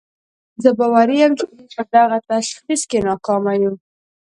[0.63, 3.73] زه باوري یم چې موږ په دغه تشخیص کې ناکامه یو.